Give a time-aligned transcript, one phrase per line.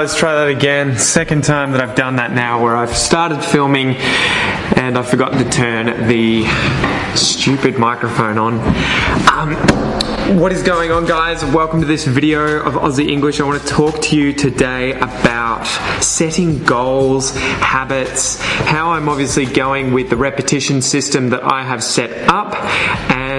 [0.00, 0.96] let's try that again.
[0.96, 3.96] Second time that I've done that now where I've started filming
[4.76, 6.46] and I've forgotten to turn the
[7.14, 8.54] stupid microphone on.
[9.28, 11.44] Um, what is going on guys?
[11.44, 13.40] Welcome to this video of Aussie English.
[13.40, 15.66] I want to talk to you today about
[16.02, 22.26] setting goals, habits, how I'm obviously going with the repetition system that I have set
[22.26, 22.54] up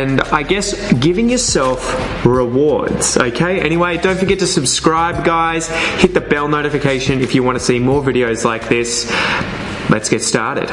[0.01, 3.61] and I guess giving yourself rewards, okay?
[3.61, 5.69] Anyway, don't forget to subscribe guys,
[6.01, 9.09] hit the bell notification if you want to see more videos like this.
[9.89, 10.71] Let's get started.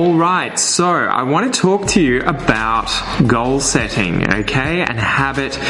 [0.00, 2.88] All right, so I want to talk to you about
[3.26, 5.60] goal setting, okay, and habit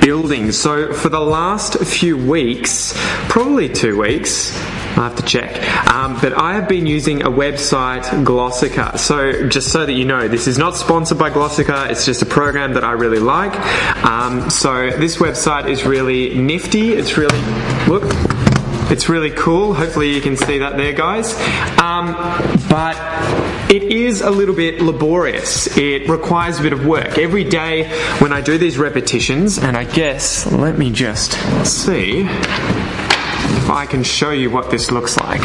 [0.00, 0.50] building.
[0.50, 2.94] So, for the last few weeks,
[3.28, 4.52] probably two weeks,
[4.96, 5.62] I have to check.
[5.88, 8.98] Um, but I have been using a website, Glossika.
[8.98, 12.26] So, just so that you know, this is not sponsored by Glossika, it's just a
[12.26, 13.54] program that I really like.
[14.04, 16.94] Um, so, this website is really nifty.
[16.94, 17.38] It's really,
[17.86, 18.02] look,
[18.90, 19.74] it's really cool.
[19.74, 21.34] Hopefully, you can see that there, guys.
[21.78, 22.16] Um,
[22.68, 25.76] but it is a little bit laborious.
[25.76, 27.18] It requires a bit of work.
[27.18, 27.88] Every day
[28.20, 31.32] when I do these repetitions, and I guess, let me just
[31.66, 32.28] see
[33.66, 35.40] if I can show you what this looks like.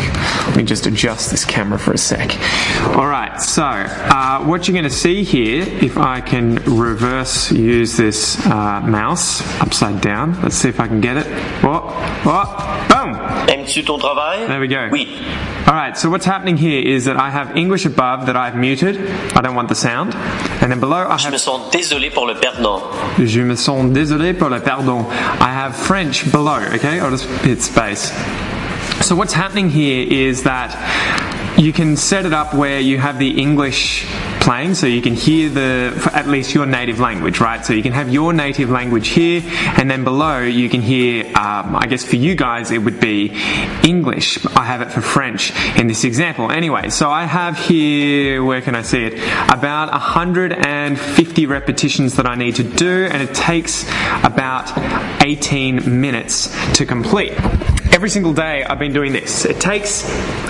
[0.47, 2.37] Let me just adjust this camera for a sec.
[2.95, 8.45] Alright, so uh, what you're going to see here, if I can reverse use this
[8.45, 11.25] uh, mouse upside down, let's see if I can get it.
[11.63, 11.89] Oh,
[12.25, 13.15] oh, boom!
[13.49, 14.89] Aimes-tu ton travail There we go.
[14.91, 15.07] Oui.
[15.67, 18.97] Alright, so what's happening here is that I have English above that I've muted.
[19.35, 20.15] I don't want the sound.
[20.61, 21.41] And then below I Je me have.
[21.41, 22.81] sens désolé pour le perdant.
[23.19, 25.05] Je me sens désolé pour le pardon.
[25.39, 26.99] I have French below, okay?
[26.99, 28.11] I'll just hit space.
[29.01, 30.75] So what's happening here is that
[31.57, 34.05] you can set it up where you have the English
[34.41, 37.63] playing so you can hear the at least your native language right?
[37.65, 39.41] So you can have your native language here
[39.77, 43.31] and then below you can hear um, i guess for you guys it would be
[43.83, 44.43] english.
[44.55, 46.51] I have it for french in this example.
[46.51, 49.13] Anyway so i have here where can i see it?
[49.53, 53.83] About 150 repetitions that i need to do and it takes
[54.23, 54.71] about
[55.23, 57.33] 18 minutes to complete
[57.91, 59.45] every single day I've been doing this.
[59.45, 60.03] It takes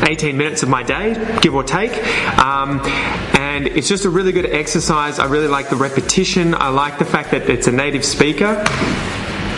[0.04, 1.92] 18 minutes of my day, give or take.
[2.40, 2.80] Um,
[3.38, 5.20] and it's just a really good exercise.
[5.20, 6.54] I really like the repetition.
[6.56, 8.64] I like the fact that it's a native speaker.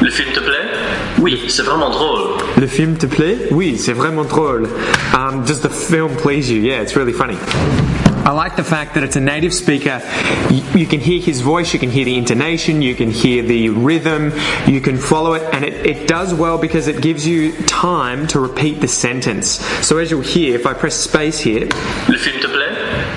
[0.01, 0.69] Le film te plaît
[1.19, 2.41] Oui, c'est vraiment drôle.
[2.57, 3.47] Le film te plaît?
[3.51, 4.67] Oui, c'est vraiment drôle.
[5.13, 6.61] Um, does the film please you?
[6.61, 7.37] Yeah, it's really funny.
[8.25, 10.01] I like the fact that it's a native speaker.
[10.49, 14.31] You, can hear his voice, you can hear the intonation, you can hear the rhythm,
[14.65, 18.39] you can follow it, and it, it does well because it gives you time to
[18.39, 19.59] repeat the sentence.
[19.85, 21.67] So as you'll hear, if I press space here,
[22.07, 22.75] Le film te plaît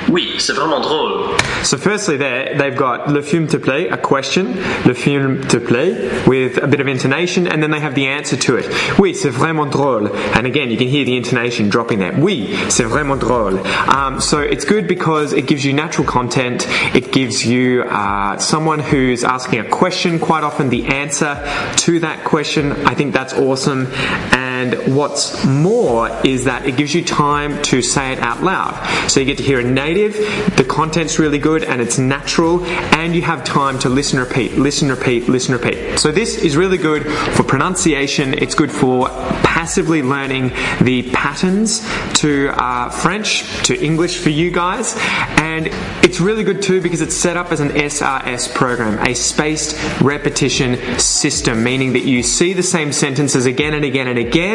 [0.09, 1.37] Oui, c'est vraiment drôle.
[1.63, 6.27] So firstly there, they've got le film te plaît, a question, le film te plaît,
[6.27, 8.67] with a bit of intonation, and then they have the answer to it.
[8.99, 10.11] Oui, c'est vraiment drôle.
[10.35, 12.15] And again, you can hear the intonation dropping there.
[12.19, 13.61] Oui, c'est vraiment drôle.
[13.89, 16.67] Um, so it's good because it gives you natural content.
[16.95, 21.37] It gives you uh, someone who's asking a question, quite often the answer
[21.77, 22.73] to that question.
[22.87, 23.87] I think that's awesome.
[24.33, 24.46] And
[24.95, 28.75] what's more is that it gives you time to say it out loud.
[29.11, 30.15] So you get to hear a native,
[30.57, 34.89] the content's really good and it's natural, and you have time to listen, repeat, listen,
[34.89, 35.99] repeat, listen, repeat.
[35.99, 39.09] So this is really good for pronunciation, it's good for
[39.43, 44.95] passively learning the patterns to uh, French, to English for you guys,
[45.39, 45.69] and
[46.05, 50.99] it's really good too because it's set up as an SRS program, a spaced repetition
[50.99, 54.46] system, meaning that you see the same sentences again and again and again,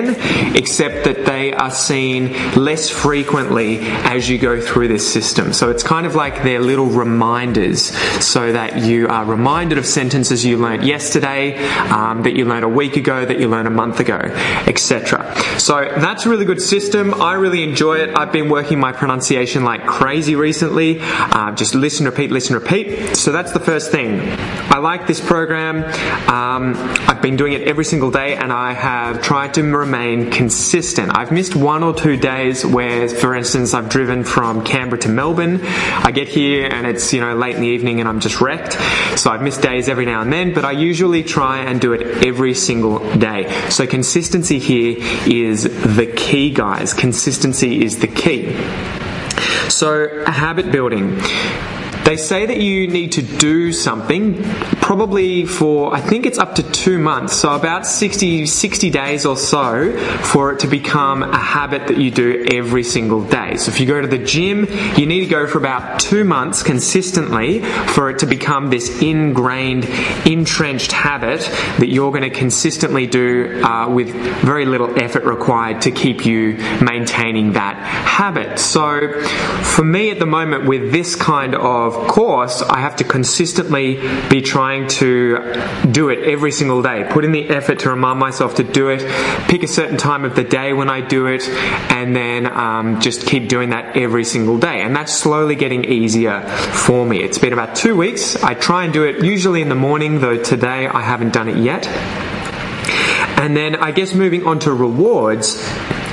[0.56, 5.54] except that they are seen less frequently as you go through this system.
[5.54, 10.46] So it's kind of like they're little reminders so that you are reminded of sentences
[10.46, 11.58] you learnt yesterday,
[11.90, 14.20] um, that you learned a week ago, that you learned a month ago,
[14.68, 15.36] etc.
[15.58, 17.14] So that's a really good system.
[17.14, 18.18] I really enjoy it.
[18.18, 21.00] I've been working my pronunciation like crazy recently.
[21.02, 23.16] Uh, just listen, repeat, listen, repeat.
[23.16, 24.20] So that's the first thing.
[24.72, 25.84] I like this program.
[26.30, 26.76] Um,
[27.08, 31.12] I've been doing it every single day and I have tried to remain consistent.
[31.18, 35.60] I've missed one or two days where, for instance, I've driven from Canberra to Melbourne.
[35.64, 38.74] I get here and it's, you know, late in the evening and I'm just wrecked.
[39.20, 42.24] So I've missed days every now and then, but I usually try and do it
[42.24, 43.52] every single day.
[43.70, 46.94] So consistency here is the key, guys.
[46.94, 48.56] Consistency is the key.
[49.70, 51.20] So, habit building.
[52.04, 54.44] They say that you need to do something
[54.82, 59.38] probably for, I think it's up to two months, so about 60, 60 days or
[59.38, 63.56] so for it to become a habit that you do every single day.
[63.56, 64.68] So if you go to the gym,
[64.98, 69.86] you need to go for about two months consistently for it to become this ingrained,
[70.26, 71.40] entrenched habit
[71.80, 74.14] that you're going to consistently do uh, with
[74.44, 78.60] very little effort required to keep you maintaining that habit.
[78.60, 79.22] So
[79.64, 83.96] for me at the moment with this kind of course, I have to consistently
[84.30, 85.54] be trying to
[85.92, 89.02] do it every single day, put in the effort to remind myself to do it,
[89.48, 93.26] pick a certain time of the day when I do it, and then um, just
[93.26, 94.82] keep doing that every single day.
[94.82, 97.22] And that's slowly getting easier for me.
[97.22, 98.36] It's been about two weeks.
[98.44, 101.58] I try and do it usually in the morning, though today I haven't done it
[101.58, 101.88] yet.
[103.42, 105.58] And then I guess moving on to rewards,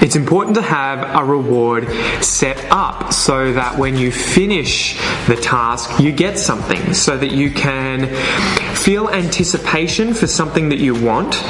[0.00, 1.88] it's important to have a reward
[2.22, 4.96] set up so that when you finish
[5.26, 8.06] the task, you get something so that you can
[8.76, 11.42] feel anticipation for something that you want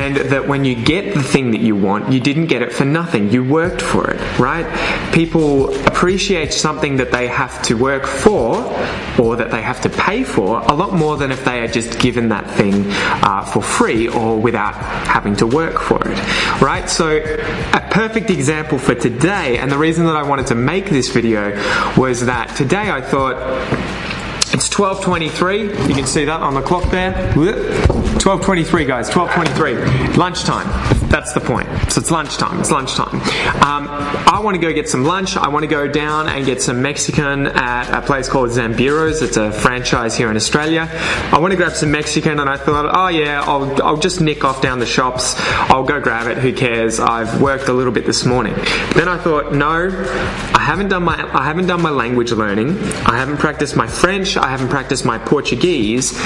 [0.00, 2.86] and that when you get the thing that you want, you didn't get it for
[2.86, 3.30] nothing.
[3.30, 4.66] You worked for it, right?
[5.12, 8.56] People appreciate something that they have to work for
[9.20, 12.00] or that they have to pay for a lot more than if they are just
[12.00, 16.88] given that thing uh, for free or without having to work for it, right?
[16.88, 21.10] So, a perfect example for today, and the reason that I wanted to make this
[21.10, 21.50] video
[21.98, 23.36] was that today I thought
[24.52, 25.88] it's 12.23.
[25.88, 27.12] You can see that on the clock there.
[27.34, 29.08] 12.23, guys.
[29.10, 30.16] 12.23.
[30.16, 30.66] Lunchtime.
[31.10, 31.68] That's the point.
[31.90, 32.60] So it's lunchtime.
[32.60, 33.16] It's lunchtime.
[33.16, 35.36] Um, I want to go get some lunch.
[35.36, 39.20] I want to go down and get some Mexican at a place called Zambreros.
[39.20, 40.88] It's a franchise here in Australia.
[41.32, 44.44] I want to grab some Mexican, and I thought, oh yeah, I'll, I'll just nick
[44.44, 45.34] off down the shops.
[45.68, 46.38] I'll go grab it.
[46.38, 47.00] Who cares?
[47.00, 48.54] I've worked a little bit this morning.
[48.94, 49.88] Then I thought, no,
[50.54, 52.78] I haven't done my I haven't done my language learning.
[53.04, 54.36] I haven't practiced my French.
[54.36, 56.16] I haven't practiced my Portuguese.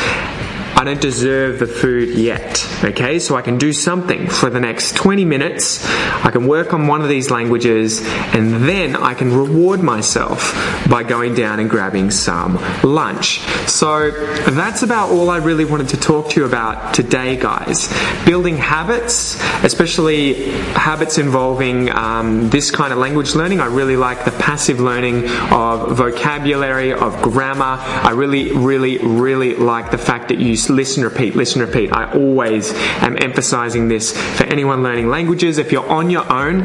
[0.77, 2.67] I don't deserve the food yet.
[2.83, 5.85] Okay, so I can do something for the next 20 minutes.
[5.87, 10.53] I can work on one of these languages and then I can reward myself
[10.91, 13.39] by going down and grabbing some lunch.
[13.69, 14.11] So
[14.51, 17.89] that's about all I really wanted to talk to you about today, guys.
[18.27, 23.61] Building habits, especially habits involving um, this kind of language learning.
[23.61, 27.79] I really like the passive learning of vocabulary, of grammar.
[27.81, 31.93] I really, really, really like the fact that you listen, repeat, listen, repeat.
[31.93, 32.73] I always
[33.03, 35.59] am emphasizing this for anyone learning languages.
[35.59, 36.61] If you're on your own,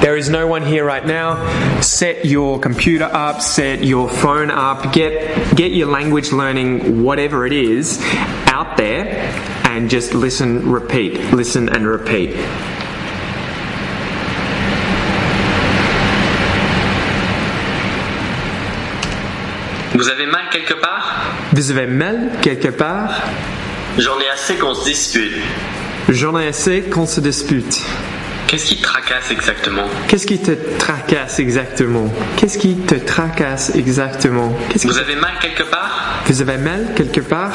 [0.00, 1.80] there is no one here right now.
[1.80, 7.52] Set your computer up, set your phone up, get get your language learning whatever it
[7.52, 7.98] is
[8.46, 9.06] out there
[9.64, 12.30] and just listen, repeat, listen and repeat.
[19.94, 21.02] Vous avez mal quelque part
[21.58, 23.20] Vous avez mal quelque part?
[23.98, 25.32] J'en ai assez qu'on se dispute.
[26.08, 27.82] J'en ai assez qu'on se dispute.
[28.46, 29.82] Qu'est-ce qui te tracasse exactement?
[30.06, 32.14] Qu'est-ce qui te tracasse exactement?
[32.36, 34.56] Qu'est-ce qui te tracasse exactement?
[34.84, 36.22] Vous avez mal quelque part?
[36.26, 37.50] Vous avez mal quelque part?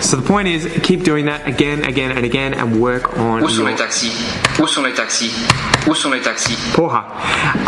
[0.00, 3.48] So the point is, keep doing that again, again, and again, and work on Où
[3.48, 4.12] sont your les taxis
[4.58, 5.32] Où sont les taxis
[5.86, 7.04] Où sont les taxis Porra.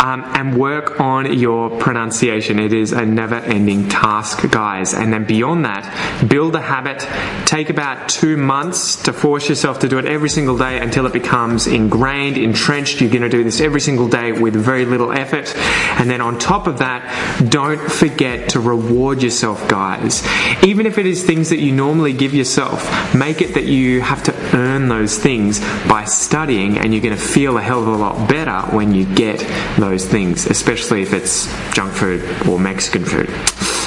[0.02, 2.58] Um, and work on your pronunciation.
[2.58, 4.94] It is a never ending task, guys.
[4.94, 7.06] And then beyond that, build a habit.
[7.46, 11.12] Take about two months to force yourself to do it every single day until it
[11.12, 13.00] becomes ingrained, entrenched.
[13.00, 15.54] You're going to do this every single day with very little effort.
[15.98, 17.00] And then on top of that,
[17.48, 20.26] don't forget to reward yourself, guys.
[20.62, 24.22] Even if it is things that you normally give yourself, make it that you have
[24.24, 27.96] to earn those things by studying, and you're going to feel a hell of a
[27.96, 29.38] lot better when you get
[29.78, 33.30] those things, especially if it's junk food or Mexican food.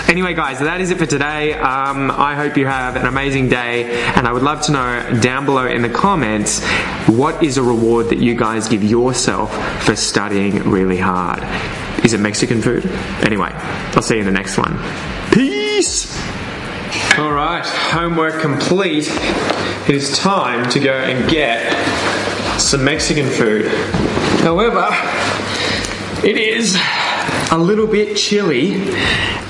[0.07, 1.53] Anyway, guys, that is it for today.
[1.53, 5.45] Um, I hope you have an amazing day, and I would love to know down
[5.45, 6.65] below in the comments
[7.07, 9.53] what is a reward that you guys give yourself
[9.85, 11.43] for studying really hard.
[12.03, 12.85] Is it Mexican food?
[13.23, 14.77] Anyway, I'll see you in the next one.
[15.31, 16.40] Peace!
[17.17, 19.07] All right, homework complete.
[19.09, 21.71] It is time to go and get
[22.59, 23.67] some Mexican food.
[24.41, 24.87] However,
[26.27, 26.77] it is
[27.51, 28.93] a little bit chilly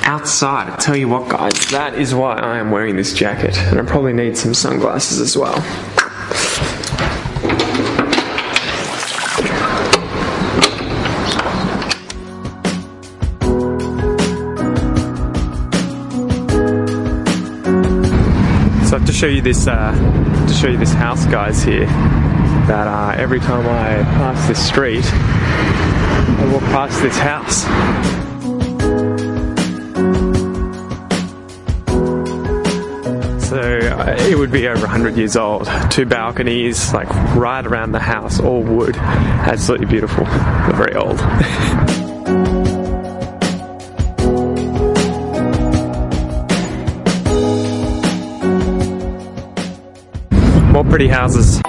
[0.04, 0.70] outside.
[0.70, 3.84] I tell you what, guys, that is why I am wearing this jacket, and I
[3.84, 5.56] probably need some sunglasses as well.
[19.22, 19.92] show you this uh,
[20.48, 21.62] to show you this house, guys.
[21.62, 27.62] Here, that uh, every time I pass this street, I walk past this house.
[33.48, 35.70] So uh, it would be over 100 years old.
[35.92, 38.96] Two balconies, like right around the house, all wood.
[38.96, 40.26] Absolutely beautiful.
[40.74, 41.20] Very old.
[50.82, 51.62] More pretty houses.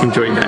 [0.00, 0.38] This is what I'm talking about.
[0.38, 0.47] Enjoy that.